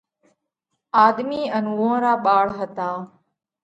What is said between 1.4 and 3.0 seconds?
ان اُوئون را ٻاۯ هتا۔